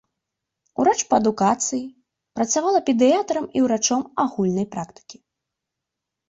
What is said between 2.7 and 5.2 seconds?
педыятрам і ўрачом агульнай практыкі.